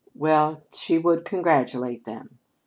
Well, 0.15 0.63
she 0.73 0.97
would 0.97 1.25
congratulate 1.25 2.05
them! 2.05 2.39